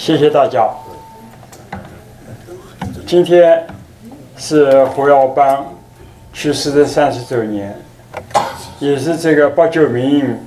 [0.00, 0.66] 谢谢大家。
[3.06, 3.62] 今天
[4.38, 5.74] 是胡耀邦
[6.32, 7.78] 去世的三十周年，
[8.78, 10.38] 也是这个八九民运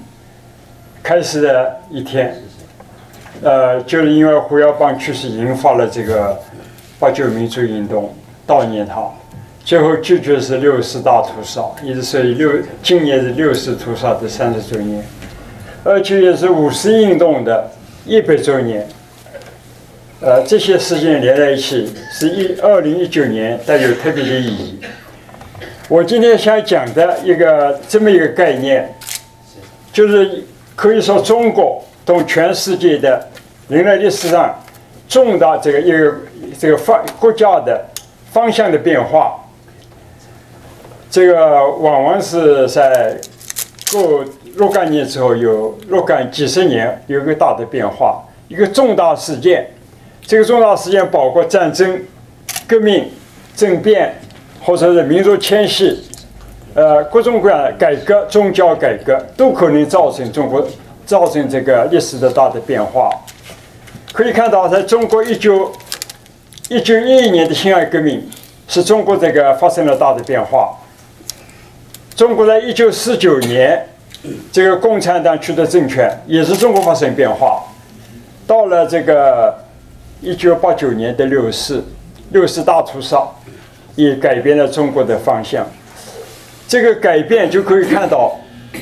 [1.03, 2.35] 开始的一天。
[3.43, 6.35] 呃，就是因为胡耀邦去世，引发了这个
[6.97, 8.11] 八九民主运动
[8.47, 9.07] 悼念他。
[9.63, 12.51] 最后拒绝是六四大屠杀，也就是六
[12.81, 15.05] 今年是六四屠杀的三十周年，
[15.83, 17.69] 而且也是五四运动的
[18.03, 18.89] 一百周年。
[20.23, 24.79] 呃，这些事情连在一起，是一二零一九年带有特别的意义。
[25.89, 28.87] 我今天想讲的一个这么一个概念，
[29.91, 30.41] 就是
[30.77, 33.27] 可以说中国同全世界的
[33.67, 34.57] 人类历史上
[35.09, 36.15] 重大这个一个
[36.57, 37.85] 这个方国家的
[38.31, 39.37] 方向的变化。
[41.11, 43.19] 这个往往是在
[43.91, 44.23] 过
[44.55, 49.69] 若干年之后，有若干几十年有一个大的变化，一个重大事件。
[50.25, 52.01] 这个重大事件包括战争、
[52.65, 53.11] 革命、
[53.55, 54.15] 政变，
[54.61, 56.01] 或者是民族迁徙，
[56.73, 60.65] 呃，各种各样的改革、宗教改革，都可能造成中国
[61.05, 63.09] 造成这个历史的大的变化。
[64.13, 65.71] 可以看到，在中国一九
[66.69, 68.25] 一九一一年的辛亥革命，
[68.67, 70.73] 是中国这个发生了大的变化。
[72.15, 73.89] 中国在一九四九年，
[74.53, 77.61] 这个共产党取得政权，也是中国发生变化。
[78.47, 79.62] 到了这个。
[80.23, 81.83] 一九八九年的六四，
[82.31, 83.21] 六四大屠杀，
[83.95, 85.67] 也改变了中国的方向。
[86.65, 88.39] 这个改变就可以看到，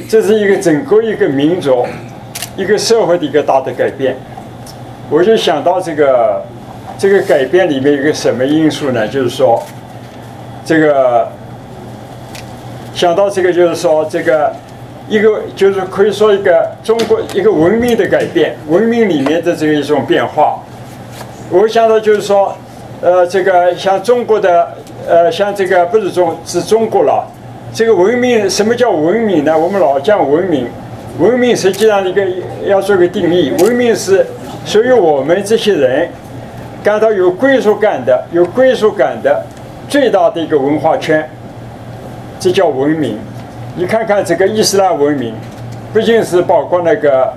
[0.08, 1.84] 这是一个整个一个民族、
[2.56, 4.16] 一个社会的一个大的改变。
[5.10, 6.44] 我就想到这个，
[7.00, 9.08] 这个改变里面有个什么因素呢？
[9.08, 9.64] 就是说，
[10.64, 11.28] 这个
[12.94, 14.56] 想到这个，就是说这个
[15.10, 20.64] 一个就是可以说一个中国一个文明的改变，文明里面的这个一种变化。
[21.54, 22.56] 我想到就是说，
[23.02, 24.70] 呃，这个像中国的，
[25.06, 27.28] 呃，像这个不是中是中国了。
[27.74, 29.58] 这个文明，什么叫文明呢？
[29.58, 30.66] 我们老讲文明，
[31.20, 32.26] 文明实际上一个
[32.66, 34.26] 要做个定义，文明是
[34.66, 36.10] 属于我们这些人
[36.82, 39.46] 感到有归属感的、有归属感的
[39.90, 41.30] 最大的一个文化圈，
[42.40, 43.18] 这叫文明。
[43.76, 45.34] 你看看这个伊斯兰文明，
[45.92, 47.34] 不仅是包括那个。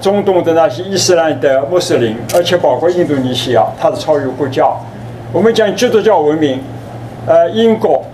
[0.00, 4.64] 中东的那些伊斯兰的穆斯林，而且包括印度尼西亚，它是超越国家。
[5.32, 6.60] 我们讲基督教文明，
[7.26, 8.04] 呃，英国、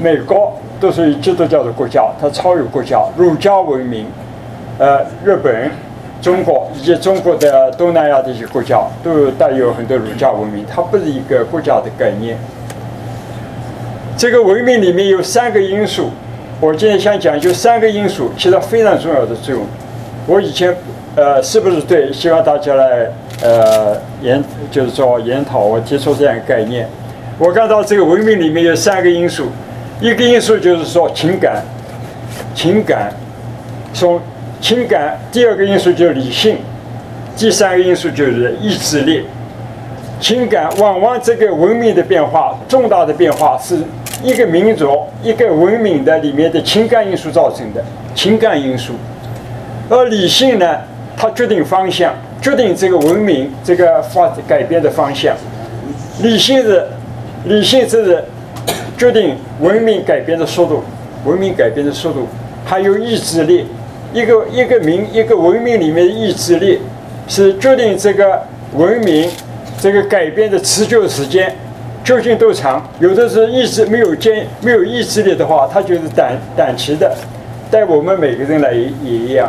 [0.00, 3.02] 美国都属于基督教的国家，它超越国家。
[3.16, 4.06] 儒家文明，
[4.78, 5.70] 呃，日本、
[6.22, 12.38] 中国以及中国的东南亚这些国家都带有很多儒家文明，它不是一个国家的概念。
[14.16, 16.10] 这个文明里面有三个因素，
[16.60, 19.64] 我今天想讲就三个因素起到非常重要的作用。
[20.26, 20.72] 我以前。
[21.16, 22.12] 呃，是不是对？
[22.12, 23.10] 希望大家来
[23.42, 26.88] 呃研，就是说研讨我提出这样一个概念。
[27.36, 29.46] 我看到这个文明里面有三个因素，
[30.00, 31.64] 一个因素就是说情感，
[32.54, 33.12] 情感，
[33.92, 34.20] 从
[34.60, 36.56] 情感；第二个因素就是理性；
[37.36, 39.26] 第三个因素就是意志力。
[40.20, 43.82] 情感往往这个文明的变化，重大的变化是
[44.22, 47.82] 一个民族、一个文明的里面的情感因素造成的，
[48.14, 48.92] 情感因素。
[49.88, 50.66] 而理性呢？
[51.16, 55.34] 它决定方向，决定这个文明这个发改变的方向。
[56.22, 56.86] 理性是
[57.44, 58.24] 理性是
[58.96, 60.82] 决定文明改变的速度，
[61.24, 62.26] 文明改变的速度，
[62.64, 63.66] 还有意志力。
[64.12, 66.80] 一个一个民一个文明里面的意志力，
[67.28, 68.42] 是决定这个
[68.74, 69.30] 文明
[69.80, 71.54] 这个改变的持久时间
[72.02, 72.84] 究竟多长。
[72.98, 77.14] 有的是意志没有坚没有意志力的话，它就是短短期的。
[77.70, 79.48] 对我们每个人来也也一样。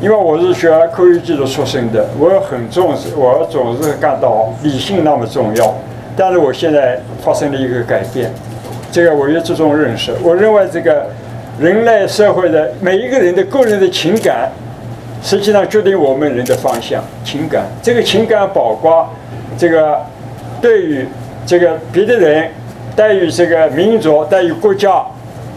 [0.00, 5.74] 因为我是学科学技术出身的，我很重视，我总是感到理性那么重要。
[6.16, 8.32] 但是我现在发生了一个改变，
[8.90, 10.10] 这个我有这种认识。
[10.22, 11.06] 我认为这个
[11.58, 14.50] 人类社会的每一个人的个人的情感，
[15.22, 17.04] 实际上决定我们人的方向。
[17.22, 19.06] 情感，这个情感包括
[19.58, 20.00] 这个
[20.62, 21.06] 对于
[21.44, 22.48] 这个别的人，
[22.96, 25.04] 对于这个民族，对于国家，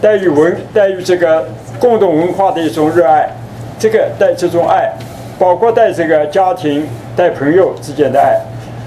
[0.02, 1.48] 对于文，对于这个
[1.80, 3.26] 共同文化的一种热爱。
[3.84, 4.90] 这个带这种爱，
[5.38, 8.40] 包括带这个家庭、带朋友之间的爱，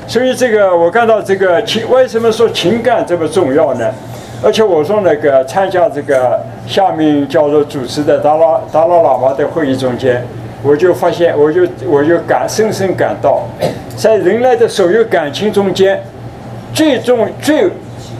[0.08, 3.94] 所以这个我看到这个情，为什么说情感这么重要呢？
[4.44, 10.26] 而且我说那个参加这个下面教授主持的达拉达拉喇嘛的会议中间，
[10.64, 13.44] 我就发现，我就我就感深深感到，
[13.96, 16.02] 在人类的所有感情中间，
[16.74, 17.70] 最重最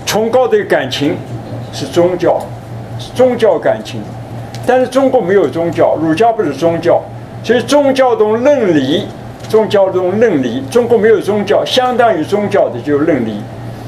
[0.06, 1.18] 崇高的感情
[1.74, 2.40] 是宗教，
[3.16, 4.00] 宗教感情。
[4.68, 7.02] 但是中国没有宗教，儒家不是宗教，
[7.42, 9.08] 所以宗教中论理
[9.48, 13.42] 宗教中论理，中国没有宗教，相当于宗教的就是伦理，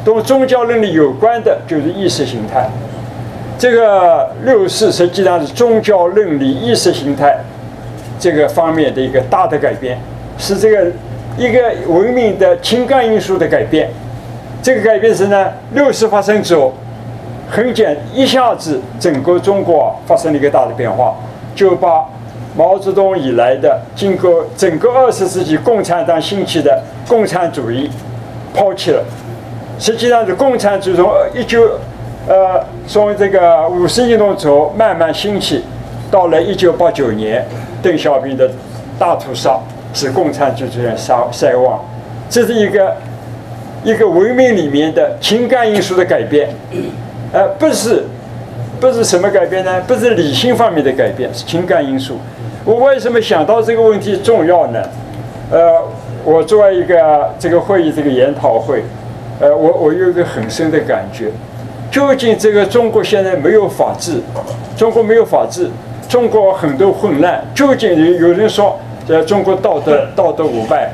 [0.06, 2.70] 同宗教论理有关的就是意识形态。
[3.58, 7.38] 这个六四实际上是宗教论理意识形态
[8.18, 10.00] 这个方面的一个大的改变，
[10.38, 10.88] 是这个
[11.38, 11.60] 一个
[11.90, 13.90] 文明的情感因素的改变。
[14.62, 16.74] 这个改变是呢，六四发生之后，
[17.50, 21.16] 很简一下子整个中国发生了一个大的变化，
[21.56, 22.06] 就把。
[22.58, 27.90] 毛泽东以来的，经过整个二十世纪共产党兴起的共产主义
[28.54, 29.02] 抛弃了，
[29.78, 31.80] 实际上是共产主义从一九
[32.28, 35.64] 呃从这个五四运动之后慢慢兴起，
[36.10, 37.46] 到了一九八九年
[37.84, 38.50] 邓小平的
[38.98, 39.58] 大屠杀，
[39.94, 41.80] 使共产主义衰衰亡，
[42.30, 42.98] 这是一个
[43.84, 46.50] 一个文明里面的情感因素的改变，
[47.32, 48.04] 呃不是
[48.80, 49.82] 不是什么改变呢？
[49.88, 52.18] 不是理性方面的改变，是情感因素。
[52.66, 54.82] 我为什么想到这个问题重要呢？
[55.52, 55.82] 呃，
[56.24, 58.84] 我作为一个这个会议这个研讨会，
[59.40, 61.32] 呃，我我有一个很深的感觉，
[61.90, 64.22] 究竟这个中国现在没有法治，
[64.78, 65.70] 中国没有法治，
[66.08, 70.92] 中国很多混乱，究竟有有人说，在中国道德道德腐败，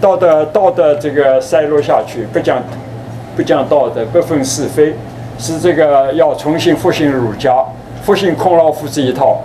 [0.00, 2.62] 道德道德这个衰落下去，不讲
[3.36, 4.94] 不讲道德，不分是非，
[5.38, 7.64] 是这个要重新复兴儒家，
[8.02, 9.44] 复兴孔老夫子一套。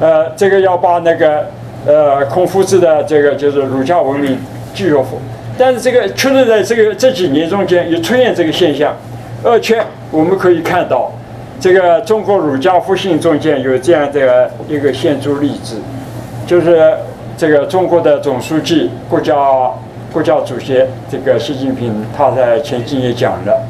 [0.00, 1.46] 呃，这个要把那个
[1.86, 4.38] 呃孔夫子的这个就是儒家文明
[4.74, 5.20] 继续复，
[5.58, 8.96] 但是这个确实在这个这几年中间也出现这个现象，
[9.44, 9.80] 而且
[10.10, 11.12] 我们可以看到，
[11.60, 15.76] 这个中国儒家复兴中间有这样的一个显著例子，
[16.46, 16.92] 就是
[17.36, 19.36] 这个中国的总书记、国家
[20.12, 23.62] 国家主席这个习近平，他在前几年讲了，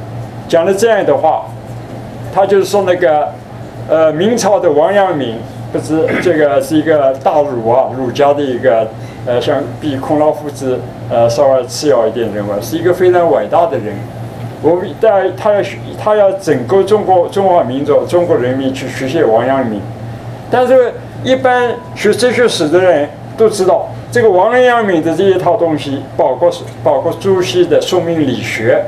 [0.48, 1.44] 讲了这样的话，
[2.32, 3.28] 他就是说那个
[3.88, 5.36] 呃明朝的王阳明。
[5.72, 8.86] 不是这个是一个大儒啊，儒家的一个，
[9.24, 13.96] 呃，像比孔老夫子呃稍微次要一点人物，是一个非常伟大的人。
[14.60, 15.62] 我们但他要
[15.98, 19.80] 他要整个中国中华民族中国人民去学习王阳明，
[20.50, 20.92] 但是
[21.24, 23.08] 一般学哲学史的人
[23.38, 26.52] 都知道，这个王阳明的这一套东西，包括
[26.84, 28.84] 包括朱熹的说明理学，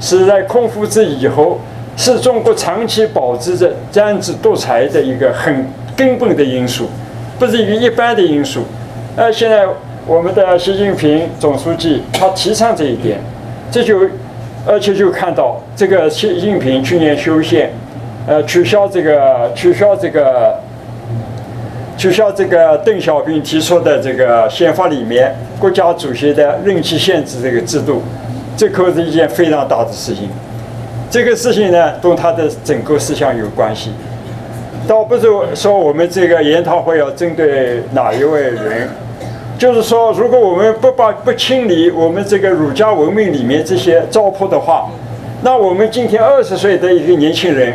[0.00, 1.58] 是在孔夫子以后，
[1.98, 5.66] 是中国长期保持着专制独裁的一个很。
[5.98, 6.88] 根本的因素，
[7.40, 8.60] 不是一个一般的因素。
[9.16, 9.66] 呃，现在
[10.06, 13.18] 我们的习近平总书记他提倡这一点，
[13.68, 14.08] 这就
[14.64, 17.72] 而且就看到这个习近平去年修宪，
[18.28, 20.60] 呃，取消这个取消这个
[21.96, 28.02] 取消这个邓小平提出的这个宪法里面国家主席的任期限制这个制度，
[28.56, 30.28] 这可是一件非常大的事情。
[31.10, 33.90] 这个事情呢，跟他的整个思想有关系。
[34.86, 38.88] 倒不是说我们这个研讨会要针对哪一位人，
[39.58, 44.88] 就是说，如果我们不把不清理我们这个儒家文明里面这些糟粕的话，
[45.42, 47.74] 那我们今天二十岁的一个年轻人，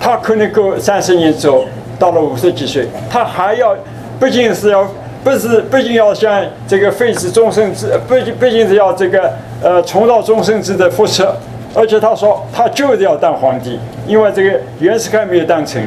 [0.00, 1.64] 他可能过三十年之后，
[1.98, 3.76] 到了五十几岁，他还要
[4.18, 4.86] 不仅是要
[5.22, 9.32] 不是不仅要像这个废止终身制，不仅不仅是要这个
[9.62, 11.34] 呃重蹈终身制的覆辙，
[11.74, 15.82] 而且他说他就是要当皇帝，因为这个袁世凯没有当成。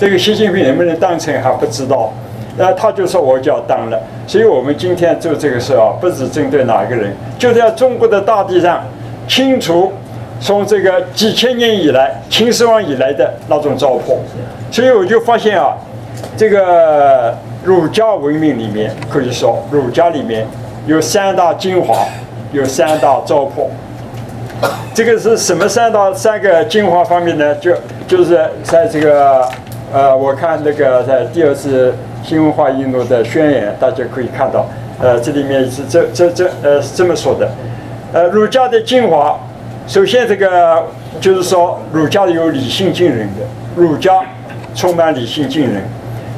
[0.00, 2.12] 这个习近平能不能当成还不知道，
[2.56, 4.00] 那他就说我就要当了。
[4.26, 8.82] 所以我们今天做这个事啊，不是针对哪个人，就在中国的大地上
[9.28, 9.92] 清除
[10.40, 14.16] 从这个几千年以来秦始皇以来的那种糟粕。
[14.72, 15.76] 所以我就发现啊，
[16.36, 20.44] 这个儒家文明里面可以说儒家里面
[20.86, 22.04] 有三大精华，
[22.52, 23.68] 有三大糟粕。
[24.94, 27.54] 这个是什么三大三个精华方面呢？
[27.56, 27.74] 就
[28.06, 29.48] 就是在这个。
[29.94, 34.66] 呃，我看那个在第二次新文化运动的宣言，大家可以看到，
[34.98, 37.46] 呃，这里面是这这这呃是这么说的，
[38.10, 39.38] 呃，儒家的精华，
[39.86, 40.82] 首先这个
[41.20, 43.44] 就是说儒家有理性精人的，
[43.76, 44.22] 儒家
[44.74, 45.82] 充满理性精人，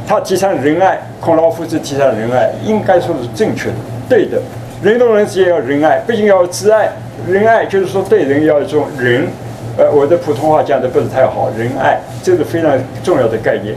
[0.04, 3.76] 他提倡仁爱，孔老夫子提倡仁爱，应该说是正确的，
[4.08, 4.42] 对的，
[4.82, 6.90] 人同人之间要仁爱，不仅要自爱，
[7.28, 9.26] 仁爱就是说对人要一种仁。
[9.76, 12.70] 呃，我的普通话讲的不是太好，仁爱这是非常
[13.02, 13.74] 重要的概念。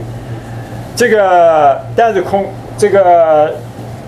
[0.94, 3.52] 这个，但是空这个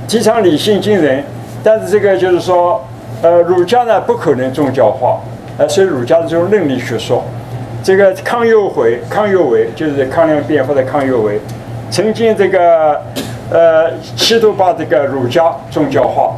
[0.07, 1.25] 提倡理性精人，
[1.65, 2.85] 但是这个就是说，
[3.23, 5.19] 呃，儒家呢不可能宗教化，
[5.59, 7.25] 呃，所以儒家的这种伦理学说，
[7.83, 11.41] 这个康有为，康有为就是康梁变或者康有为，
[11.91, 13.01] 曾经这个
[13.51, 16.37] 呃，企图把这个儒家宗教化，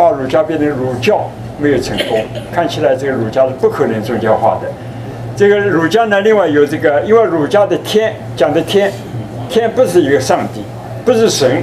[0.00, 1.28] 把儒家变成儒教，
[1.58, 4.66] 没有成功，看起来这个儒家是不可能宗教化的。
[5.36, 8.90] 这个儒家呢，另外有这个，因为儒家的天讲的天，
[9.50, 10.62] 天不是一个上帝，
[11.04, 11.62] 不是神，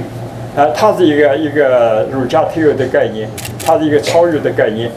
[0.54, 3.28] 呃，它是一个一个儒家特有的概念，
[3.64, 4.88] 它是一个超越的概念。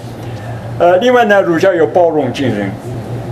[0.77, 2.69] 呃，另外呢，儒家有包容敬人，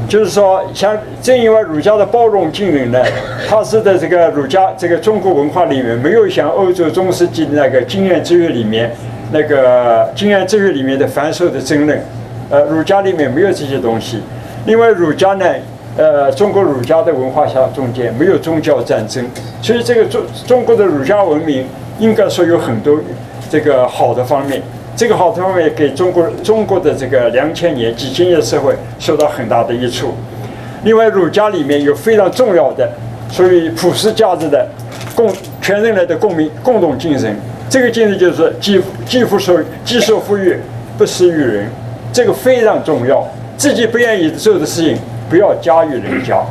[0.08, 3.00] 就是说，像正因为儒家的包容敬人呢，
[3.48, 8.92] 它是在这个儒家这个中国文化里面没有像欧洲中世纪那个经验之约里面
[9.31, 12.01] 那个经验之约里面的繁琐的争论，
[12.50, 14.21] 呃，儒家里面没有这些东西。
[14.65, 15.45] 另外，儒家呢，
[15.98, 19.24] 呃，中国儒家的文化下中间没有宗教战争，
[19.62, 21.65] 所以这个中中国的儒家文明
[22.00, 23.00] 应该说有很多
[23.50, 24.62] 这个好的方面。
[24.95, 30.13] 这个好的方面给中国中国的这个两千年几千年社会受到很大的益处。
[30.83, 32.89] 另外，儒家里面有非常重要的
[33.31, 34.67] 属于普世价值的
[35.15, 35.31] 共
[35.62, 37.33] 全人类的共鸣共同精神。
[37.70, 40.58] 这个精神就是既既富受既受富裕，
[40.98, 41.70] 不施于人。
[42.12, 43.26] 这个非常重要。
[43.56, 44.98] 自己不愿意做的事情，
[45.30, 46.42] 不要加于人家。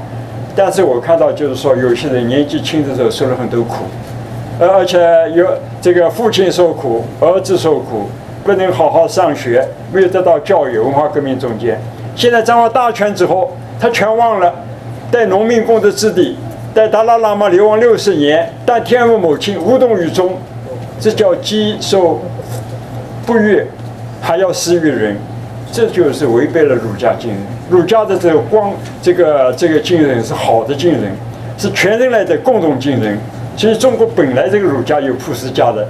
[0.54, 3.84] 但是我看到就是说，有些人年纪轻的时候受了很多苦，
[4.60, 4.98] 而而且
[5.34, 5.46] 有
[5.80, 8.08] 这个父亲受苦，儿子受苦。
[8.44, 10.78] 不能好好上学，没有得到教育。
[10.78, 11.78] 文化革命中间，
[12.16, 14.50] 现在掌握大权之后，他全忘了
[15.10, 16.34] 带农民工的子弟，
[16.72, 20.38] 带达拉喇嘛流亡六十年，但天父母亲无动于衷，
[21.00, 22.20] 这叫积受
[23.24, 23.66] 不悦，
[24.20, 25.16] 还要施于人，
[25.72, 27.40] 这就是违背了儒家精神。
[27.70, 31.02] 儒家的这个光，这个这个精神是好的精神，
[31.56, 33.18] 是全人类的共同精神。
[33.56, 35.84] 其实中国本来这个儒家有普世价值，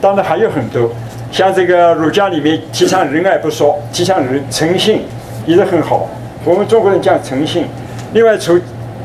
[0.00, 0.90] 当然还有很多。
[1.32, 5.02] 像这个儒家里面提倡仁爱不说，提倡人诚信
[5.46, 6.08] 也是很好。
[6.44, 7.64] 我们中国人讲诚信，
[8.12, 8.56] 另外除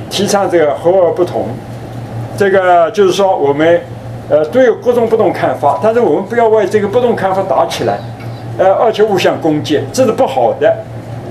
[0.10, 1.48] 提倡这个和而不同，
[2.38, 3.82] 这个就是说我们
[4.30, 7.98] 呃都有各种不同看法，但是我们不要为这个不同看法打起来，
[8.58, 10.74] 呃而且互相攻击，这是不好的。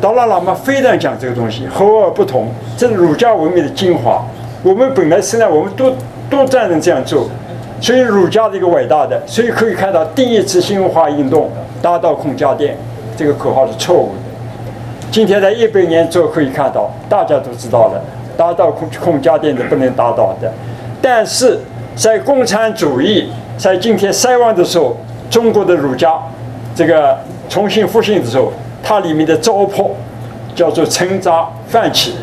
[0.01, 4.25] 达赖喇嘛非常讲这个东西，和而不同，这是儒家文明的精华。
[4.63, 5.93] 我们本来现在我们都
[6.31, 7.27] 都赞成这样做。
[7.81, 11.49] 所以儒家的一个伟大的，所以可以看到第一次新文化运动
[11.81, 12.77] 打倒孔家店
[13.17, 14.21] 这个口号是错误的。
[15.13, 18.03] 今天在一百年之后可以看到，大家都知道了，
[18.37, 20.53] 打倒孔孔家店是不能打倒的。
[21.01, 21.61] 但是
[21.99, 24.97] 在共产主义在今天衰亡的时候，
[25.29, 26.17] 中国的儒家
[26.73, 28.53] 这个重新复兴的时候，
[28.85, 29.91] 它里面的糟粕
[30.55, 32.15] 叫做陈渣泛起，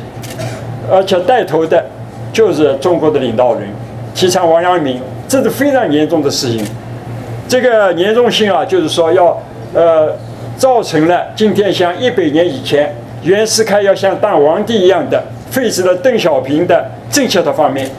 [0.89, 1.85] 而且带头的
[2.31, 3.63] 就是中国的领导人，
[4.13, 5.01] 提倡王阳明。
[5.27, 6.65] 这是非常严重的事情，
[7.49, 9.37] 这个严重性啊，就是说要
[9.73, 10.15] 呃，
[10.55, 17.89] 造成了今天像一百年以前袁世凯要像当皇帝一样的废止了邓小平的正确的方面。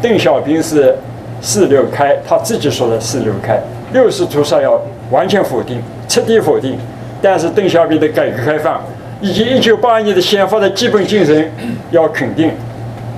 [0.00, 0.96] 邓小平是
[1.40, 3.60] 四六开，他自己说的四六开，
[3.92, 4.80] 六十屠杀要
[5.10, 6.78] 完全否定，彻底否定。
[7.20, 8.80] 但是邓小平的改革开放
[9.20, 11.50] 以及一九八二年的宪法的基本精神
[11.90, 12.52] 要肯定。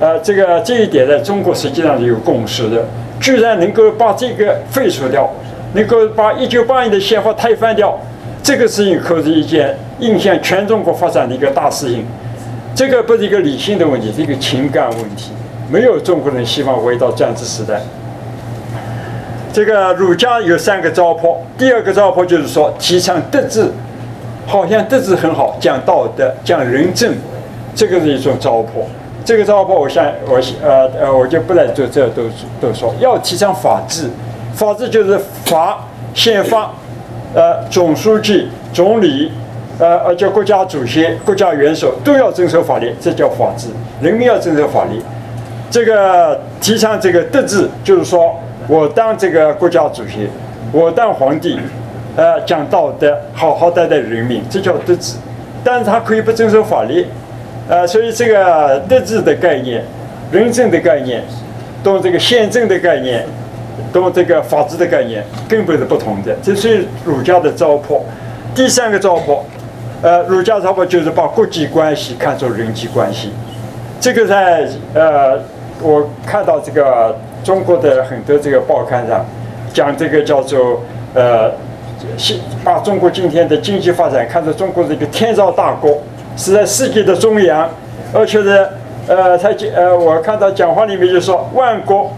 [0.01, 2.85] 呃，这个这一点在中国实际上是有共识的。
[3.21, 5.31] 居然能够把这个废除掉，
[5.75, 7.95] 能够把一九八一的宪法推翻掉，
[8.43, 12.07] 这个事情可是一件影响全中国发展的一个大事情。
[12.75, 15.33] 这个不是一个理性的问题，是一个情感问题。
[15.71, 17.83] 没有中国人希望回到专制时代。
[19.53, 23.67] 这个儒家有三个糟粕，第二个糟粕就是说提倡德治，
[24.47, 27.13] 好像德治很好，讲道德，讲仁政，
[27.75, 28.85] 这个是一种糟粕。
[29.25, 32.23] 这个糟粕，我想，我呃呃，我就不来做这都
[32.61, 34.09] 都说，要提倡法治，
[34.55, 36.71] 法治就是法宪法，
[37.35, 39.33] 呃，总书记、总理，
[39.79, 43.69] 呃，而且国家主席、国家元首都要遵守法律，这叫法治。
[44.01, 45.01] 人民要遵守法律。
[45.71, 48.35] 这个提倡这个德治，就是说
[48.69, 50.29] 我当这个国家主席，
[50.73, 51.59] 我当皇帝，
[52.17, 55.17] 呃，讲道德，好好待待人民，这叫德治。
[55.63, 57.07] 但是他可以不遵守法律。
[57.69, 59.85] 呃，所以这个德治的概念、
[60.33, 61.23] 仁政的概念、
[61.85, 63.25] 懂这个宪政的概念、
[63.93, 66.35] 懂这个法治的概念，根本是不同的。
[66.43, 68.01] 这是儒家的糟粕。
[68.55, 69.39] 第三个糟粕，
[70.03, 73.31] 呃，儒家糟粕就是把国际关系看作人际关系。
[74.01, 75.39] 这个在呃，
[75.81, 79.25] 我看到这个中国的很多这个报刊上
[79.73, 80.81] 讲这个叫做
[81.15, 81.53] 呃，
[82.17, 85.99] 新把中国今天的经济发展看作中国的一个天朝大国。
[86.37, 87.69] 是在世界的中央，
[88.15, 88.67] 而且是，
[89.09, 92.11] 呃，他讲，呃，我看到讲话里面就说万国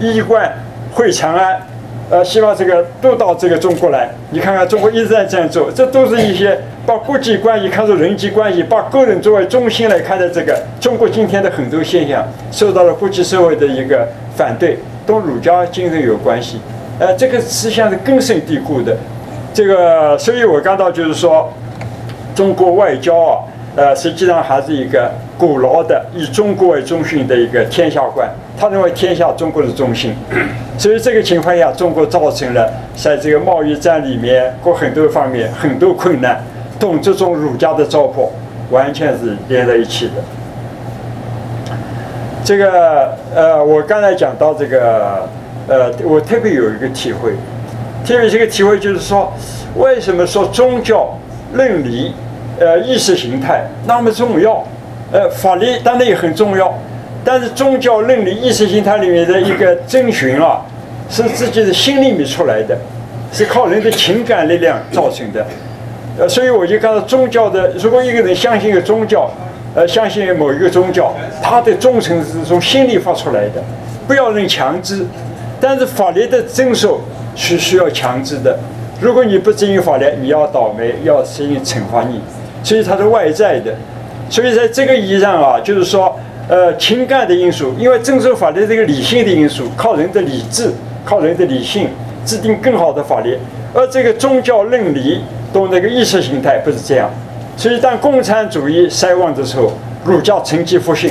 [0.00, 0.52] 衣冠
[0.94, 1.60] 会长安，
[2.10, 4.08] 呃，希望这个都到这个中国来。
[4.30, 10.58] 你看看中国一直在这样做，这都是一些把国际关系看作人际关系，把个人作为中心来看待这个。
[10.80, 16.58] 中国今天的很多现象受到了国际社会的一个反对，跟儒家精神有关系。
[16.98, 18.96] 呃，这个思想是根深蒂固的。
[19.52, 21.52] 这个，所以我感到就是说，
[22.34, 23.38] 中国外交啊。
[23.76, 28.28] 呃，实际上还是一个古老的以中国为中心的一个天下观。
[28.58, 30.12] 他认为天下中国的中心，
[30.76, 36.42] 所以这个情况下，中国造成了在这个贸易战里面或很多方面很多困难，
[36.80, 38.30] 同这种儒家的糟粕
[38.70, 40.14] 完全是连在一起的。
[42.44, 45.28] 这个呃，我刚才讲到这个
[45.68, 47.32] 呃，我特别有一个体会，
[48.04, 49.32] 特别这个体会就是说，
[49.76, 51.16] 为什么说宗教
[51.52, 52.12] 伦理
[52.58, 54.64] 呃意识形态那么重要？
[55.12, 56.72] 呃，法律当然也很重要，
[57.28, 60.64] 但是宗教伦理意识形态里面的一个遵循啊，
[61.10, 62.74] 是自己的心里面出来的，
[63.30, 65.46] 是靠人的情感力量造成的。
[66.18, 69.30] 呃，所以我就看到宗教的，如果一个人相信一个宗教。
[69.74, 73.62] 呃，相信某一个宗教，他的忠诚是从心里发出来的，
[74.08, 75.04] 不要人强制。
[75.60, 77.02] 但是法律的遵守
[77.36, 78.58] 是需要强制的。
[78.98, 82.18] 如果你不遵循法律，你要倒霉，要实行惩罚你。
[82.64, 83.74] 所以它是外在的。
[84.30, 86.18] 所以在这个意义上啊，就是说，
[86.48, 90.72] 呃，情感的因素，因为遵守法律这个理性的因素，靠人的理智，
[91.04, 91.88] 靠人的理性
[92.24, 93.36] 制定更好的法律。
[93.74, 95.20] 而这个宗教伦理
[95.52, 97.10] 都那个意识形态不是这样。
[97.54, 99.72] 所以，当共产主义衰亡的时候，
[100.04, 101.10] 儒家趁机复兴。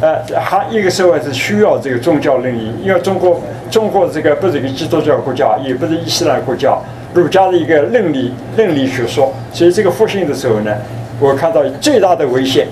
[0.00, 6.78] 呃，还一个社会是需要这个宗教伦理，因为中国中国这个不是一个基督教国家，也不是伊斯兰国家，
[7.12, 9.34] 儒家的一个伦理伦理学说。
[9.52, 10.72] 所以，这个复兴的时候呢，
[11.18, 12.68] 我看到最大的危险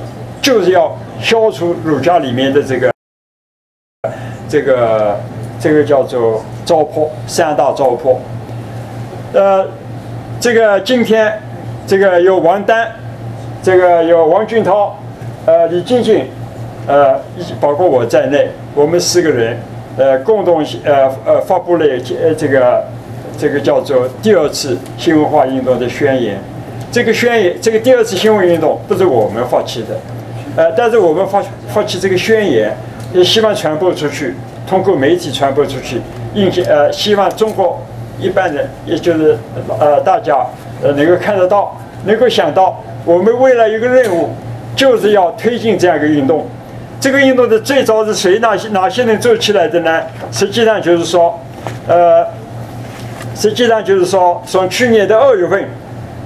[0.46, 2.92] 就是要消除儒家里面的这个
[4.48, 5.18] 这个
[5.58, 8.18] 这个叫做糟粕三大糟粕。
[9.32, 9.66] 呃，
[10.38, 11.36] 这个今天
[11.84, 12.88] 这个有王丹。
[13.60, 14.96] 这个有王俊涛，
[15.44, 16.24] 呃，李静静，
[16.86, 17.20] 呃，
[17.60, 19.58] 包括我在内，我们四个人，
[19.98, 22.84] 呃，共同呃呃发布了呃这个
[23.36, 26.38] 这个叫做第二次新文化运动的宣言。
[26.92, 29.98] 这个宣言，这个第二次新文化运动不是我们发起的，
[30.56, 32.74] 呃，但是我们发发起这个宣言，
[33.12, 34.34] 也希望传播出去，
[34.66, 36.00] 通过媒体传播出去，
[36.34, 37.80] 应呃，希望中国
[38.18, 39.36] 一般人，也就是
[39.78, 40.44] 呃大家
[40.82, 42.82] 呃能够看得到，能够想到。
[43.04, 44.30] 我们为了一个任务，
[44.74, 46.44] 就是要推进这样一个运动。
[46.98, 48.40] 这个运动的最早是谁？
[48.40, 50.02] 哪些哪些人做起来的呢？
[50.32, 51.38] 实际上就是说，
[51.86, 52.26] 呃，
[53.36, 55.64] 实际上就是说，从去年的二月份，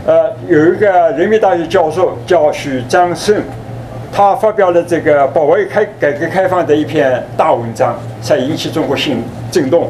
[0.07, 0.89] 呃，有一个
[1.19, 3.43] 人民大学教授叫许章胜，
[4.13, 9.89] 他发表了这个保卫开改革开放的一篇大文章，才引起中国性震动。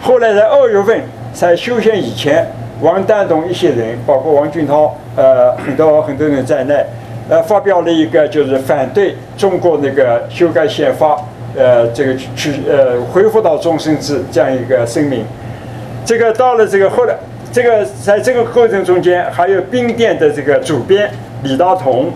[0.00, 1.00] 后来在二月份，
[1.32, 2.46] 在修宪以前。
[2.82, 6.82] 王丹东一些人，包括王俊涛，呃，很多很多人在内，
[7.28, 11.22] 呃，发表了一个就是反对中国那个修改宪法，
[11.54, 15.26] 呃，这个去呃恢复到终身制这样一个声明。
[16.06, 17.14] 这个到了这个后来，
[17.52, 21.10] 这个在这个过程中间，还有兵变的这个主编
[21.42, 22.10] 李大同，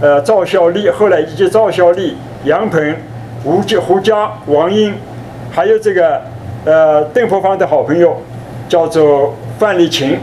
[0.00, 2.96] 呃，赵小丽，后来以及赵小丽、杨鹏、
[3.44, 4.94] 吴家、胡佳、王英，
[5.50, 6.20] 还有这个
[6.64, 8.16] 呃邓婆芳的好朋友，
[8.68, 9.34] 叫做。
[9.58, 10.18] 范丽琴，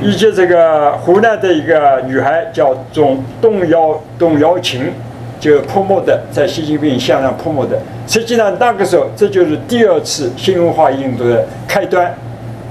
[0.00, 4.90] 以及这个湖南的一个女孩叫钟董瑶董瑶琴，
[5.38, 7.78] 就泼墨的，在习近平向上泼墨的。
[8.06, 12.14] 实际上那个时候，这就是第二次新文化运动的开端。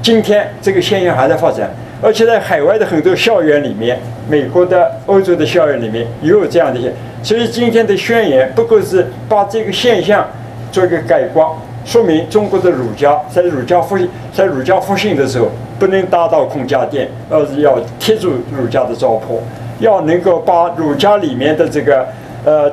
[0.02, 1.70] 今天这个现象还在发展，
[2.02, 6.92] 而且在海外的很多校园里面，美国的、欧洲的校园里面也有这样的一些。
[7.24, 10.28] 所以今天的宣言不过是把这个现象
[10.72, 15.50] 做一个概括，说明中国的儒家在儒家复兴在儒家复兴的时候。
[15.78, 19.42] 不能达到孔家店，而是要贴住儒家的糟粕，
[19.80, 22.08] 要能够把儒家里面的这个，
[22.46, 22.72] 呃，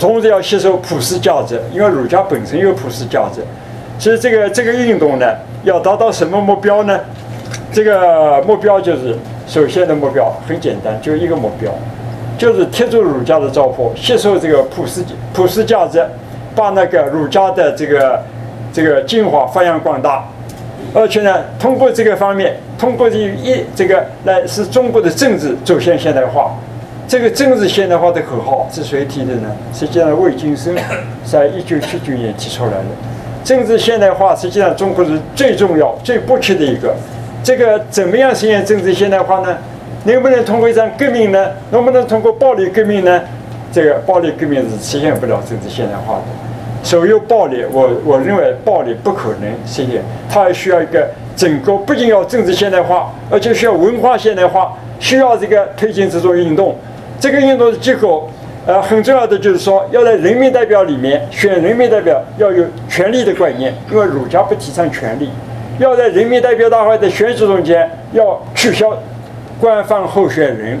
[0.00, 3.40] 同时要吸收普世价值，因为儒家本身有普世价值。
[4.00, 6.98] 所以这个这个运动呢，要达到什么目标呢？
[7.74, 9.16] 这个目标就是
[9.48, 11.72] 首先的目标很简单，就一个目标，
[12.38, 16.00] 就是贴住儒家的糟粕，吸收这个普世普世价值，
[16.54, 18.22] 把那个儒家的这个
[18.72, 20.24] 这个精华发扬光大。
[20.94, 26.54] 而且呢，通过这个方面，通过这一这个来使中国的政治走向现代化。
[27.08, 29.50] 这个政治现代化的口号是谁提的呢？
[29.74, 30.76] 实际上，魏京生
[31.24, 32.84] 在一九七九年提出来的。
[33.42, 36.94] 政治现代化实际上中国是最重要、最迫切的一个。
[37.44, 39.54] 这个怎么样实现政治现代化呢？
[40.04, 41.50] 能不能通过一场革命呢？
[41.70, 43.20] 能不能通过暴力革命呢？
[43.70, 46.22] 这个暴力革命是实现不了政治现代化的。
[46.82, 56.74] 所有暴力，我我认为暴力不可能实现，它还需要一个整个，不仅要政治现代化，而且需要文化现代化，需要这个推进这种运动。
[57.20, 58.30] 这个运动的结果，
[58.66, 65.28] 呃，很重要的就是说，要在人民代表里面选人民代表，要有权力的观念，因为儒家不提倡权力。
[65.78, 68.96] 要在人民代表大会的选举中间，要取消
[69.60, 70.78] 官方候选人，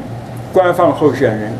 [0.52, 1.52] 官方候选人，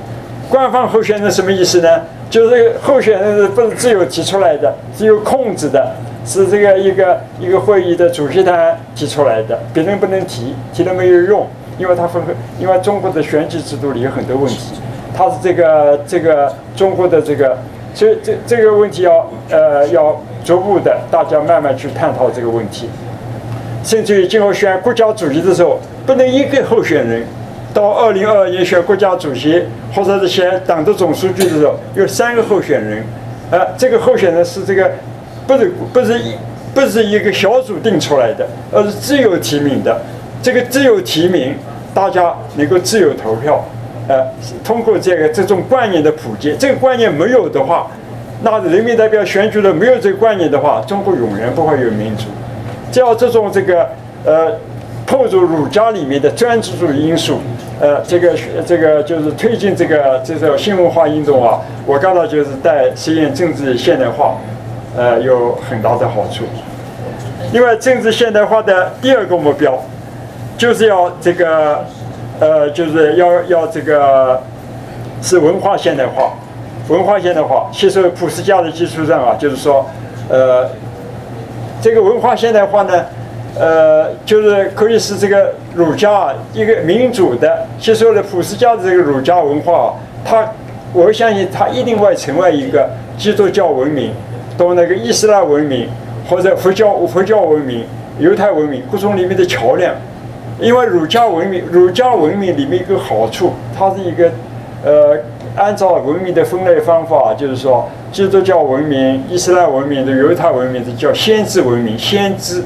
[0.49, 2.03] 官方候选人什么意思呢？
[2.31, 5.95] 就是候选人是不是自由提出来的，自由控制的，
[6.25, 11.47] 是这个一个一个会议的主席团提出来的，别人不能提，提了没有用，
[11.79, 12.23] 因为他分，
[12.59, 14.75] 因为中国的选举制度里有很多问题，
[15.17, 17.57] 他是这个这个中国的这个，
[17.95, 22.89] 所以这这个问题要呃要逐步的大家慢慢去探讨这个问题，
[23.85, 27.23] 甚至于今后选国家主席的时候，不能一个候选人。
[27.75, 29.61] 到二零二二年选国家主席
[29.93, 33.05] 或者是选党的总书记的时候，有三个候选人，
[33.51, 34.89] 呃，这个候选人是这个
[35.45, 36.35] 不是不是一
[36.73, 40.01] 不是一个小组定出来的，而是自由提名的。
[40.41, 41.57] 这个自由提名，
[41.93, 43.65] 大家能够自由投票，
[44.07, 44.25] 呃，
[44.63, 47.91] 通过这个这种观念的普及，这个观念没有的话，
[48.43, 52.27] 那人民代表选举了没有这个观念的话，中国永远不会有民主。
[52.95, 53.89] 只要这种这个
[54.25, 54.53] 呃。
[55.07, 57.39] 破除儒家里面的专制主义因素，
[57.79, 58.33] 呃，这个
[58.67, 64.37] 这个就是推进这个这种新文化运动啊，我刚才就是带实现政治现代化，
[64.97, 66.45] 呃，有很大的好处。
[67.53, 69.79] 另外，政治现代化的第二个目标，
[70.57, 71.85] 就是要这个，
[72.41, 74.43] 呃，就是要要这个
[75.21, 76.33] 是文化现代化，
[76.89, 79.85] 文化现代化吸收普世价值基础上啊，就是说，
[80.31, 80.67] 呃，
[81.85, 83.05] 这个文化现代化呢。
[83.57, 89.95] 呃，就是可以使这个儒家一个民主的吸收了普世价值这个儒家文化，
[90.25, 90.45] 它，
[90.93, 94.13] 我相信它一定会成为一个基督教文明、
[94.59, 95.89] 到那个伊斯兰文明
[96.29, 97.85] 或者佛教佛教文明、
[98.19, 99.95] 犹太文明各种里面的桥梁。
[100.59, 104.29] 因为儒家文明，儒家文明里面一个好处，它是一个，
[104.85, 105.17] 呃，
[105.57, 112.63] 按照文明的分类方法，就是说，基督教文明、伊斯兰文明的犹太文明的叫先知文明，先知。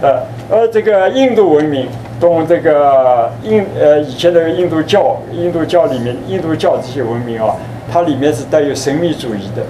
[0.00, 1.88] 呃，而这个印度文明，
[2.20, 7.56] 同这个印呃以前的印度教、印度教里面、印度教这些文明啊，
[7.90, 9.62] 它里面是带有神秘主义的、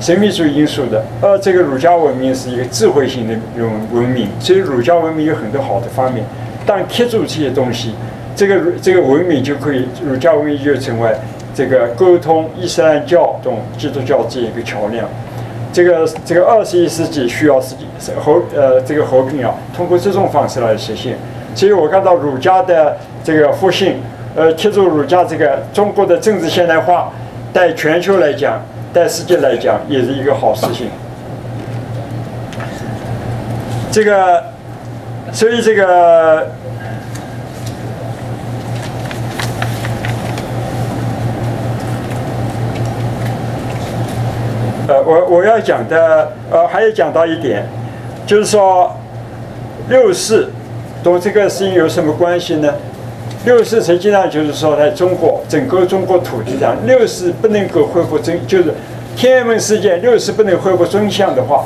[0.00, 1.04] 神秘主义因素的。
[1.20, 6.24] 而这个儒家文明是一个智慧型的文文明，所以儒家文明有很多好的方面。
[6.64, 7.92] 但贴住这些东西，
[8.36, 11.10] 这个这个文明就可以，儒家文明就成为
[11.54, 15.06] 这个沟通伊斯兰教同基督教这一个桥梁。
[15.72, 17.74] 这个这个二十一世纪需要是
[18.20, 21.16] 和呃这个和平啊，通过这种方式来实现。
[21.54, 23.96] 所以我看到儒家的这个复兴，
[24.36, 27.10] 呃，贴住儒家这个中国的政治现代化，
[27.54, 28.60] 在全球来讲，
[28.92, 30.88] 在世界来讲，也是一个好事情。
[33.90, 34.42] 这个，
[35.32, 36.46] 所以这个。
[44.92, 47.66] 呃，我我要讲的，呃，还要讲到一点，
[48.26, 48.94] 就是说，
[49.88, 50.50] 六四
[51.02, 52.74] 同这个事情有什么关系呢？
[53.46, 58.74] 六四实际上就是说，在中国整个中国土地上，六四不能够恢复真，就是
[59.16, 61.64] 天安门事件，六四不能恢复真相的话，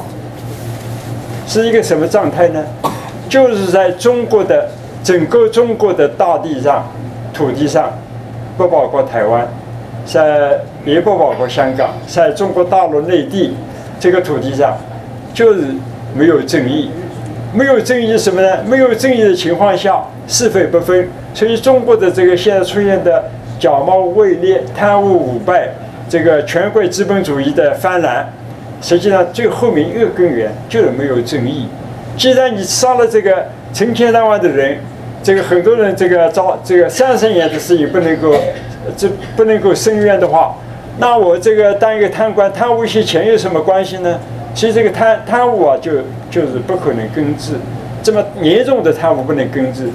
[1.49, 2.65] 是一个什么状态呢？
[3.29, 4.69] 就是在中国的
[5.03, 6.87] 整个中国的大地上、
[7.35, 7.93] 土地上，
[8.57, 9.49] 不包括台湾。
[10.05, 13.53] 在也不包括香港，在中国大陆内地
[13.99, 14.79] 这个土地上，
[15.35, 15.65] 就是
[16.15, 16.89] 没有正义，
[17.53, 18.63] 没有正义什么呢？
[18.65, 23.25] 没有正义的情况下，是非不分，所以中国的这个现在出现的
[23.59, 25.69] 假冒伪劣、贪污腐败，
[26.09, 28.25] 这个权贵资本主义的泛滥，
[28.81, 31.67] 实际上最后面一个根源就是没有正义。
[32.17, 33.45] 既然你杀了这个
[33.75, 34.79] 成千上万的人，
[35.21, 38.37] 这个很多人这个遭这个三十年的事情不能够。
[38.97, 40.55] 这不能够伸冤的话，
[40.99, 44.19] 那我这个当一个贪官，贪污一些钱有什么关系呢？
[44.55, 45.93] 其实这个贪贪污啊，就
[46.31, 47.53] 就是不可能根治，
[48.03, 49.91] 这么严重的贪污不能根治，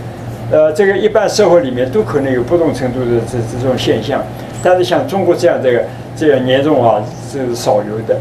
[0.52, 4.24] 呃，这个一般社会里面都可能有不同程度的这这种现象，
[4.62, 5.84] 但是像中国这样这个
[6.16, 8.16] 这样严重啊，是少有的。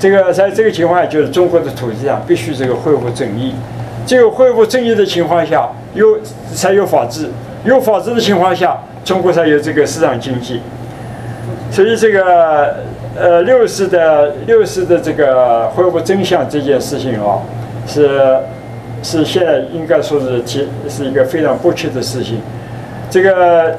[0.00, 3.54] 这个在这个情况下，就是中国的土地上必须这个恢复正义，
[4.06, 6.18] 只有恢复正义的情况下，有
[6.54, 7.28] 才有法治，
[7.64, 8.78] 有法治的情况下。
[9.04, 10.60] 中国才有这个市场经济，
[11.70, 12.76] 所以这个
[13.16, 17.42] 呃六四的六四的这个恢复真相这件事情哦，
[17.86, 18.38] 是
[19.02, 22.40] 是现在应该说是提是一个非常迫切的事情。
[23.10, 23.76] 这个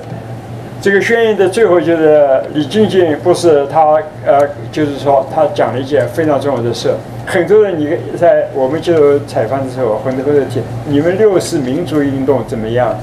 [0.82, 6.89] 这个宣言的最后就是李静静不是他呃就是说他讲了一件非常重要的事，
[7.25, 12.95] 很多人你在我们接受采访的时候，很多人提你们六四民主运动怎么样？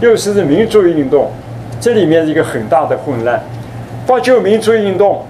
[0.00, 1.30] 六四的民主运动。
[1.78, 3.38] 这里面是一个很大的混乱。
[4.06, 5.24] 八九民主运动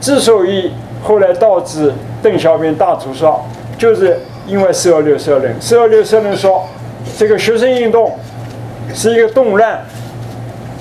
[0.00, 1.92] 之所以后来导致
[2.22, 3.36] 邓小平大屠杀，
[3.76, 5.54] 就是因为四二六社论。
[5.60, 6.66] 四二六社论说，
[7.18, 8.12] 这个学生运动
[8.94, 9.80] 是一个动乱，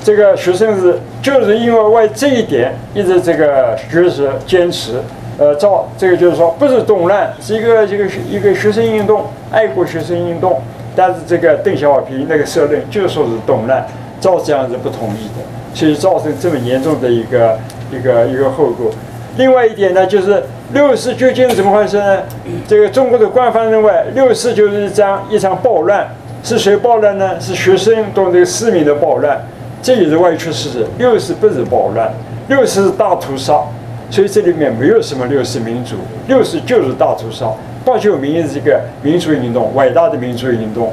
[0.03, 4.93] 这个学生是就是因为为这一点一直这个学识坚持，
[5.37, 10.61] 呃，造这个就是说不是动乱，是一个一个一个学生运动，爱国学生运动。
[10.95, 13.85] 但是这个邓小平那个社论就说是动乱，
[14.19, 17.57] 赵子阳是不同意的，所以造成这么严重的一个
[17.91, 18.91] 一个一个后果。
[19.37, 22.19] 另外一点呢，就是六四究竟怎么回事呢？
[22.67, 26.07] 这个中国的官方认为六四就是一场一场暴乱，
[26.43, 27.39] 是谁暴乱呢？
[27.39, 29.41] 是学生运动这个市民的暴乱，
[29.81, 30.85] 这也是歪曲事实。
[30.97, 32.11] 六四不是暴乱，
[32.49, 33.61] 六四是大屠杀，
[34.09, 35.95] 所以这里面没有什么六四民主，
[36.27, 37.49] 六四就是大屠杀。
[37.85, 40.91] 八九民是一个民主运动，伟大的民主运动，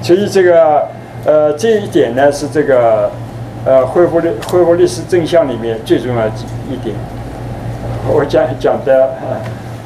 [0.00, 0.86] 所以这个
[1.26, 3.10] 呃这一点呢是这个
[3.64, 6.32] 呃恢复历恢复历史真相里面最重要的
[6.70, 6.94] 一点。
[8.08, 9.10] 我讲讲的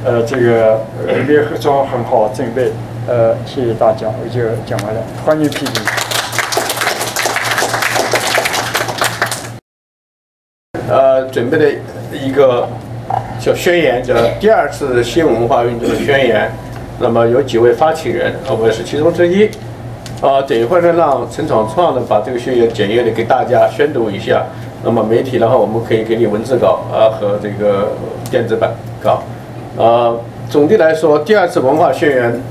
[0.04, 0.80] 呃这个
[1.26, 2.72] 联合中很好准备，
[3.06, 5.82] 呃谢谢大家，我就讲完了，欢迎批评。
[10.88, 11.70] 呃，准备的
[12.12, 12.68] 一个。
[13.38, 16.50] 叫宣言，叫第二次新文化运动的宣言。
[16.98, 19.48] 那么有几位发起人，我是其中之一。
[20.20, 24.44] 啊，等一会儿呢，让陈闯创呢把这个宣言简约的给大家宣读一下。
[24.82, 27.92] 那么媒体的话，我们可以给你文字稿啊和这个
[28.30, 28.70] 电子版
[29.02, 29.22] 稿。
[29.76, 30.14] 啊，
[30.48, 32.42] 总的来说，第二次文化宣言，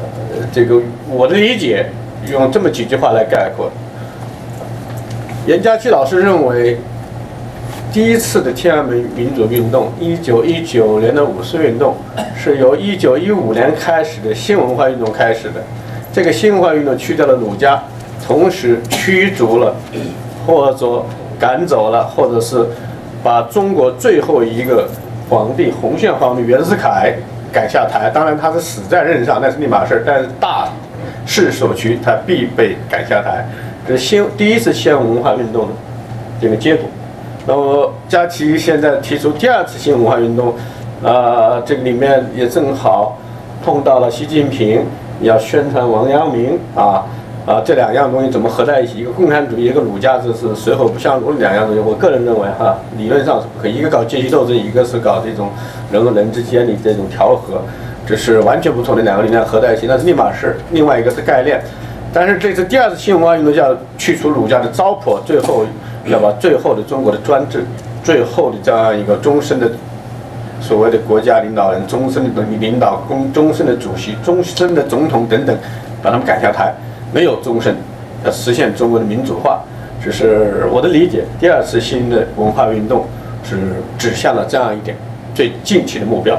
[0.00, 1.86] 呃，这个我的理解
[2.30, 3.70] 用这么几句话来概括。
[5.46, 6.78] 严家琪老师认为。
[7.90, 11.96] 第一次的天安门民主运动，一九一九年的五四运动，
[12.36, 15.64] 是由一九一五年开始的新文化运动开始的。
[16.12, 17.82] 这个新文化运动去掉了儒家，
[18.26, 19.74] 同时驱逐了，
[20.46, 21.02] 或者
[21.38, 22.66] 赶走了，或者是
[23.22, 24.88] 把中国最后一个
[25.28, 27.14] 皇帝洪宪皇帝袁世凯
[27.52, 28.10] 赶下台。
[28.12, 30.02] 当然他是死在任上，那是另一码事儿。
[30.04, 30.68] 但是大
[31.26, 33.46] 势所趋，他必被赶下台。
[33.86, 35.72] 这是新第一次新文化运动的
[36.40, 36.88] 这个结果。
[37.46, 40.54] 那么，佳琪现在提出第二次新文化运动，
[41.02, 43.16] 啊，这个里面也正好
[43.64, 44.84] 碰到了习近平
[45.20, 47.04] 要宣传王阳明啊，
[47.46, 48.98] 啊，这两样东西怎么合在一起？
[48.98, 51.80] 一个共产主义，一个儒家，这是水火不相容的两样东西。
[51.80, 55.50] 我个人认为，哈，理论上是不可以，一个搞阶级斗争，一个是搞这种
[55.92, 57.60] 人和人之间的这种调和，
[58.06, 61.60] 这是完全不同的两个力量合在一起，那是立马是另外一个是概念。
[62.12, 65.64] 但是这次第二次新文化运动要去除儒家的糟粕，最后。
[66.06, 67.62] 要把最后的中国的专制，
[68.02, 69.70] 最后的这样一个终身的
[70.60, 75.56] 所谓的国家领导人，终身的领导，公终身的主席，终身的总统等等，
[76.02, 76.72] 把他们赶下台，
[77.12, 77.74] 没有终身，
[78.24, 79.60] 要实现中国的民主化，
[80.04, 81.24] 这是我的理解。
[81.40, 83.06] 第二次新的文化运动
[83.44, 83.56] 是
[83.96, 84.96] 指向了这样一点
[85.34, 86.38] 最近期的目标。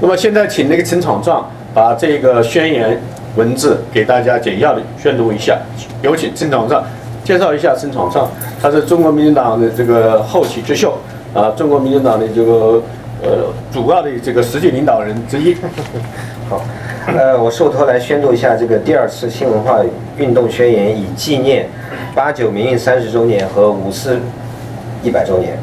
[0.00, 3.00] 那么现在请那个陈闯壮把这个宣言
[3.36, 5.58] 文字给大家简要的宣读一下，
[6.02, 6.84] 有请陈闯壮。
[7.24, 8.30] 介绍一下陈闯创，
[8.62, 10.96] 他是中国民进党的这个后起之秀
[11.34, 12.80] 啊，中国民主党的这个
[13.22, 15.56] 呃主要的这个实际领导人之一。
[16.48, 16.62] 好，
[17.06, 19.80] 呃，我受托来宣读一下这个第二次新文化
[20.16, 21.66] 运动宣言，以纪念
[22.14, 24.18] 八九民运三十周年和五四
[25.02, 25.58] 一百周年。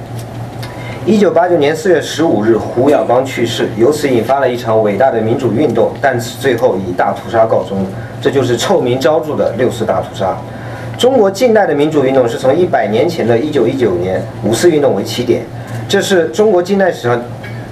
[1.06, 7.86] 一九八九年四月十五日，胡耀邦去世，由此引发了一场伟大的民主运动，但此最后以大屠杀告终，
[8.22, 10.38] 这就是臭名昭著的六四大屠杀。
[10.98, 15.44] 中国近代的民主运动是从一百年前的一九一九年五四运动为起点，
[15.90, 17.22] 这是中国近代史上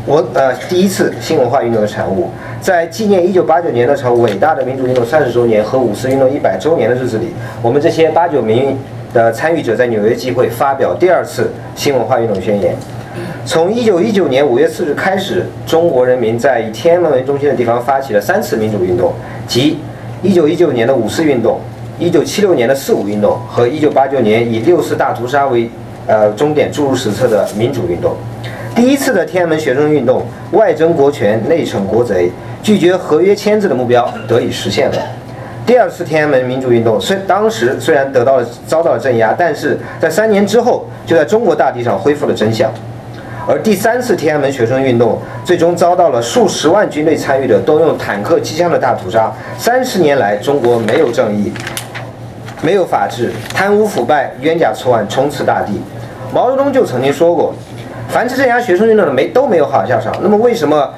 [0.06, 2.30] 我呃第一次新文化运动的产物。
[2.60, 7.28] 在纪念一九八九年那场伟大的民主运动三十周年和五四运动一百周年的日子里，
[7.62, 8.78] 我们这些八九民运
[9.14, 12.76] 的参与者在纽约集会发表第二次新文化运动宣言。
[13.46, 19.14] 从一九一九年五月四日开始，中国人民在以天安门为中心的地方发起了三次民主运动，
[19.48, 19.80] 即
[20.22, 21.60] 一九一九年的五四运动。
[22.00, 25.70] 一九七六年的四五运动和一九八九年以六四大屠杀为
[26.08, 28.16] 呃终点注入史册的民主运动，
[28.74, 32.32] 第一次的天安门学生运动，外争国权，内惩国贼，
[32.64, 34.98] 拒绝合约签字的目标得以实现了。
[35.66, 42.72] 第二次天安门民主运动虽当时虽然得到了遭到了镇压，但是在三年之后就在中国大地上恢复了真相。
[43.48, 49.32] 而第三次天安门学生运动最终遭到了数十万军队参与的动用坦克机枪的大屠杀。
[49.58, 51.52] 三十年来，中国没有正义。
[52.62, 55.82] 没有法治，贪污腐败，冤假错案充斥大地。
[56.32, 57.54] 毛泽东就曾经说过
[58.12, 60.94] ：“凡是镇压学生运动的，没都没有好下场。”那么，为什么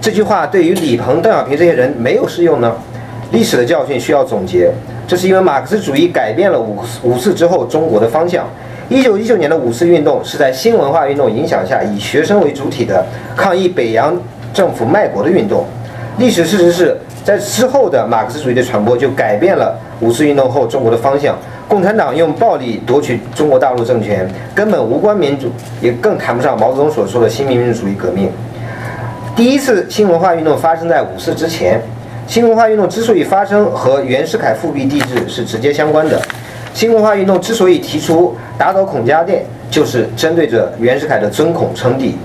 [0.00, 2.74] 这句话对于李鹏、邓小平这些人没有适用呢？
[3.30, 4.70] 历史的教训需要总结，
[5.06, 8.46] 这是因为马克思主义改变了五五四之后中国的方向。
[8.88, 13.04] 一九一九年的五四运动是在新文化运动影响下，以学生为主体的
[13.36, 14.16] 抗议北洋
[14.52, 15.64] 政府卖国的运动。
[16.18, 16.96] 历史事实是。
[17.24, 21.34] 在之后的马克思主义的传播就改变了五四运动后中国的方向。
[21.68, 25.50] 共产党用暴力夺取中国大陆政权，根本无关民主，
[25.80, 28.30] 也更谈不上毛泽东所说的新民主主义革命。
[29.34, 31.80] 第一次新文化运动发生在五四之前。
[32.26, 36.18] 新文化运动之所以发生，和袁世凯复辟帝制是直接相关的。
[36.72, 42.16] 新文化运动之所以提出打倒孔家店，就是针对着袁世凯的尊孔称帝。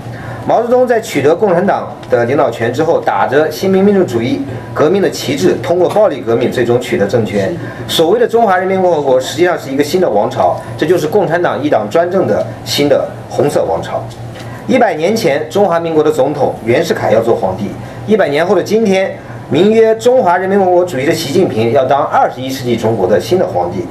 [0.46, 4.40] 毛泽东在取得共产党的领导权之后，打着新民民主主义
[4.72, 7.54] 革命的旗帜，通过暴力革命最终取得政权。
[7.86, 14.02] 所谓的中华人民共和国，实际上是一个新的王朝，这就是共产党一党专政的新的红色王朝。
[14.66, 17.66] 一百年前，中华民国的总统袁世凯要做皇帝；
[18.06, 19.14] 一百年后的今天，
[19.50, 23.84] 名曰中华人民共和国主义的习近平要当二十一世纪中国的新的皇帝。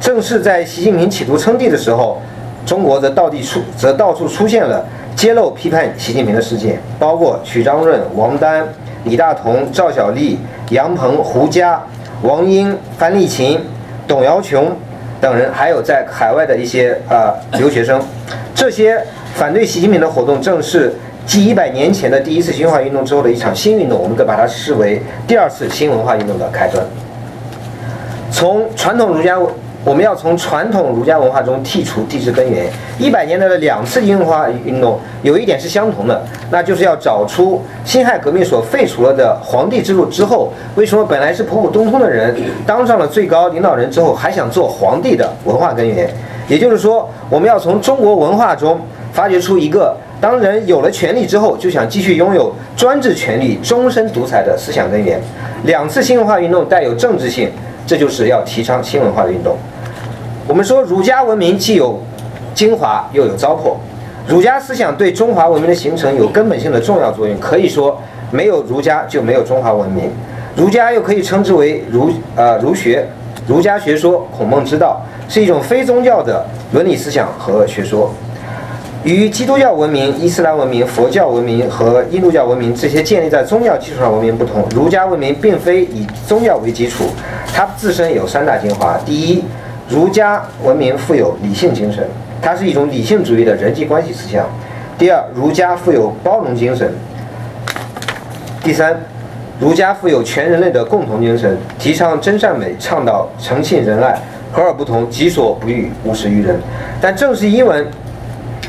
[0.00, 2.22] 正是在习近平企图称帝的时候，
[2.64, 4.82] 中国则到地出则到处出现了。
[5.20, 8.66] 揭露批判习近平的事件，包括曲章润、王丹、
[9.04, 10.38] 李大同、赵小丽、
[10.70, 11.78] 杨鹏、胡佳、
[12.22, 13.60] 王英、范立勤、
[14.08, 14.74] 董瑶琼
[15.20, 18.00] 等人，还有在海外的一些呃留学生。
[18.54, 18.98] 这些
[19.34, 20.94] 反对习近平的活动，正是
[21.26, 26.82] 继一百年前的第一次新文化运动之后的一场新运动，我们可把它视为第二次新文化运动的开端。
[28.30, 29.38] 从传统儒家。
[29.82, 32.70] 我们要从传统儒家文化中剔除地质根源。
[32.98, 46.08] 一百年来的两次新文化运动有一点是相同的，那就是要找出辛亥革命所废除了的皇帝制度之后，为什么本来是普普通通的人当上了最高领导人之后还想做皇帝的文化根源。
[46.46, 48.78] 也就是说，我们要从中国文化中
[49.12, 55.18] 发掘出一个当人有了权力之后就想继续拥有专制权力、终身独裁的思想根源。
[55.64, 57.50] 两次新文化运动带有政治性，
[57.86, 59.56] 这就是要提倡新文化的运动。
[60.50, 61.96] 我们说儒家文明既有
[62.56, 63.76] 精华又有糟粕，
[64.26, 67.38] 儒家思想对中华文明的形成有根本性的重要作用。
[67.38, 67.96] 可以说，
[68.32, 70.10] 没有儒家就没有中华文明。
[70.56, 73.06] 儒家又可以称之为儒呃儒学，
[73.46, 78.12] 儒家学说孔孟之道是一种非宗教的伦理思想和学说。
[79.04, 87.04] 与基督教文明、伊斯兰文明、佛教文明和印度教文明这些建立在宗教基础上文明不同，儒家文明并非以宗教为基础，
[87.54, 88.98] 它自身有三大精华。
[89.06, 89.44] 第一。
[89.90, 92.08] 儒家文明富有理性精神，
[92.40, 94.46] 它是一种理性主义的人际关系思想。
[94.96, 96.94] 第二，儒家富有包容精神。
[98.62, 98.96] 第三，
[99.58, 104.16] 儒家富有全人类的共同精神，提倡真善美，倡导诚信仁爱，
[104.52, 106.56] 和而不同，己所不欲，勿施于人。
[107.00, 107.84] 但正是因为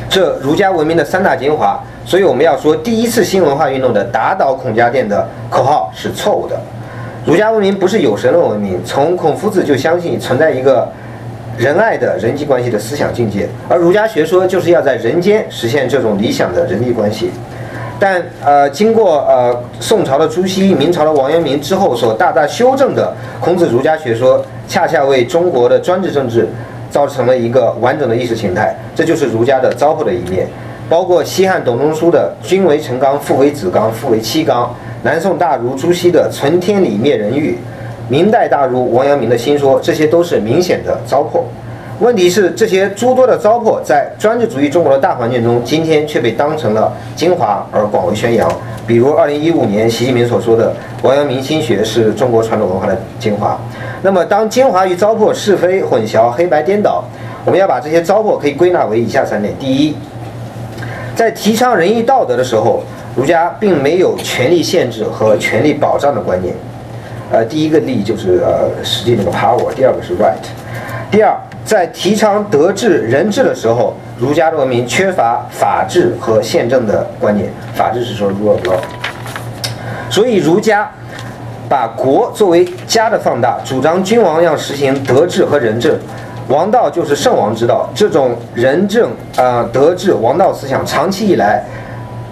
[0.09, 6.59] 这儒家文明的三大精华，所以我们要说第一次新文化运动的打倒孔家店的口号是错误的。
[7.23, 10.91] 儒家文明不是有神论文明，从孔夫子就相信存在一个。
[11.61, 17.29] 仁爱的人际关系的思想境界，而儒家学说就是要在人间实现这种理想的人际关系。
[17.99, 26.47] 但呃，经过呃宋朝的朱熹、明朝的王阳明之后所大大修正的孔子儒家学说，恰恰为中国的专制政治
[26.89, 28.75] 造成了一个完整的意识形态。
[28.95, 30.47] 这就是儒家的糟粕的一面，
[30.89, 37.55] 包括西汉董仲舒的“君为臣纲，父为子纲，父为妻纲”，南宋大儒朱熹的“存天理，灭人欲”。
[38.11, 41.43] 明代大儒王阳明的新说，这些都是明显的糟粕。
[42.01, 48.51] 问题是，这些诸多的糟粕在专制主义中国的大环境中，今天却被当成了精华而广为宣扬。
[48.85, 53.57] 比如，二零一五年习近平所说的“王阳明心学是中国传统文化的精华”。
[54.03, 57.01] 那么，当精华与糟粕是非混淆、黑白颠倒，
[57.45, 59.95] 我们要把这些糟粕可以归纳为以下三点：第一，
[61.15, 62.83] 在提倡仁义道德的时候，
[63.15, 66.53] 儒家并没有权力限制和权力保障的观念。
[67.31, 70.35] 呃，第一个利就是呃实际那个 power，第二个是 right。
[71.09, 77.49] 第二，在提倡德治人治的时候，儒家的文明缺乏法治和宪政的观念。
[77.73, 78.75] 法治是说 rule of law。
[80.09, 80.91] 所以儒家
[81.69, 85.97] 把国作为家的放大，主张君王要实行德治和仁政，
[86.49, 87.89] 王道就是圣王之道。
[87.95, 91.63] 这种仁政啊德治王道思想，长期以来。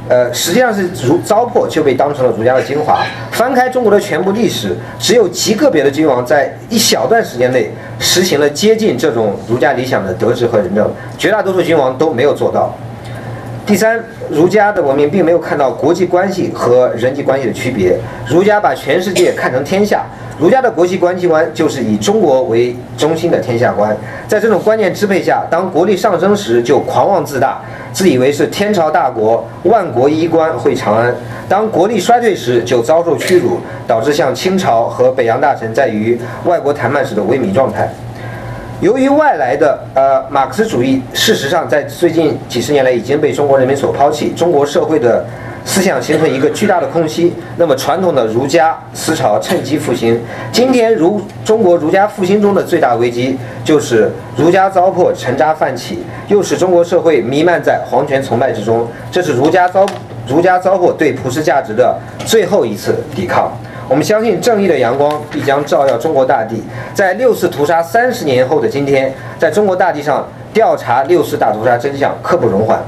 [0.09, 3.05] 呃，实际上是如糟粕就被当成了儒家的精华。
[3.31, 12.75] 翻开中国的全部历史，只有极个别的君王在一小段时间内实行了接近这种儒家理想的德治和仁政，绝大多数君王都没有做到。
[13.69, 17.95] 第三，儒家的文明并没有看到国际关系和人际关系的区别，
[18.27, 20.03] 儒家把全世界看成天下。
[20.39, 23.95] 儒家的国际关系观就是以中国为中心的天下观，
[24.27, 27.61] 在这种观念支配下，当国力上升时就狂妄自大，
[27.93, 31.11] 自以为是天朝大国，万国衣冠会长安；
[31.47, 37.87] 当国力衰退时就遭受屈辱，导致像清朝和北洋大臣在与外国谈判时的萎靡状态。
[38.81, 45.25] 由于外来的呃马克思主义，事实上在最近几十年来已经被中国人民所抛弃，中国社会的
[45.65, 47.33] 思想形成一个巨大的空隙。
[47.57, 50.17] 那么传统的儒家思潮趁机复兴。
[50.49, 55.99] 今天儒中国儒家复兴中的最大危机就是儒家糟粕沉渣泛起，
[56.29, 58.87] 又使中国社会弥漫在皇权崇拜之中。
[59.11, 59.85] 这是儒家糟
[60.29, 63.51] 儒家糟粕对普世价值的最后一次抵抗。
[63.87, 66.63] 我们相信正义的阳光必将照耀中国大地。
[66.93, 72.79] 在六四屠杀三十年后的今天，在中国大地上调查六四大屠杀真相，刻不容缓。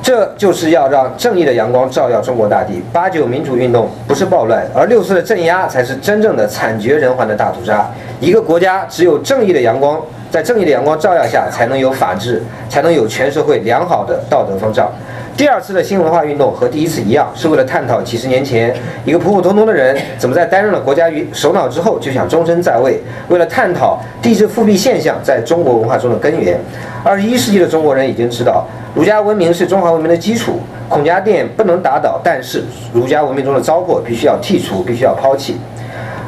[0.00, 2.80] 这就是要让正义的阳光照耀中国大地。
[2.92, 7.90] 八九民主运动不是暴乱，而六四的镇压才是真正的惨绝人寰的大屠杀。
[8.20, 14.88] 一个国家只有正义的阳光，在正义的阳光照耀下，才能有法治，才能有全社会良好的道德风尚。
[15.36, 18.74] 第二次的新文化运动和第一次一样，是为了探讨几十年前
[19.04, 26.58] 一个普普通通的人怎么在担任了国家与首脑之后就想终身在位，为了探讨帝制复辟现象在中国文化中的根源。
[27.04, 30.58] 二十一世纪的中国人已经知道，儒家文明是中华文明的基础，
[30.88, 32.64] 孔家店不能打倒，但是
[32.94, 35.58] 儒家文明中的糟粕必须要剔除，必须要抛弃。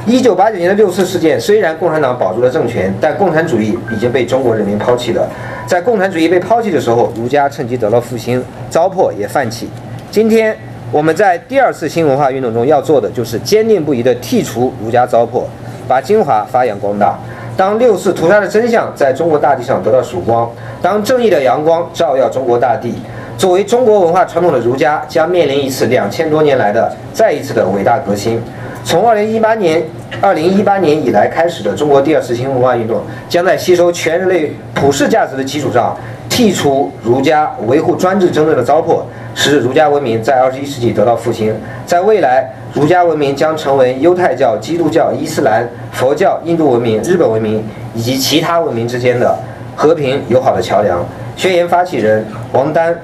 [0.04, 5.26] 一九八九年的六四事件，虽然共产党保住了政权，但共产主义已经被中国人民抛弃了。
[5.68, 9.68] 在共产主义被抛弃的时候，儒家趁机得到复兴，糟粕也泛起。
[10.10, 10.56] 今天
[10.90, 15.42] 我们在第二次新文化运动中要做的，就是坚定不移地剔除儒家糟粕，
[15.86, 17.18] 把精华发扬光大。
[17.54, 20.50] 当六四屠杀的真相在中国大地上得到曙光，
[20.80, 22.94] 当正义的阳光照耀中国大地，
[23.36, 28.42] 作为中国文化传统的儒家，将面临一次两千多年来的再一次的伟大革新。
[28.84, 29.82] 从二零一八年。
[30.20, 35.96] 二零一八年以来开始的中国第二次新文化运动，将在吸收全人类普世价值的基础上，
[36.28, 39.02] 剔除儒家维护专制政论的糟粕，
[39.34, 41.54] 使儒家文明在二十一世纪得到复兴。
[41.86, 47.62] 在未来，儒家文明将成为犹太教、基督教、伊斯兰、佛教、印度文明、日本文明
[47.94, 49.38] 以及其他文明之间的
[49.76, 51.06] 和平友好的桥梁。
[51.36, 52.98] 宣言发起人王丹、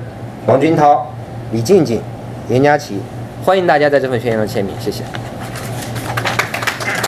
[0.47, 1.07] 王军涛、
[1.53, 2.01] 李静静、
[2.49, 2.99] 严佳琪，
[3.45, 5.05] 欢迎大家在这份宣言上签名，谢谢。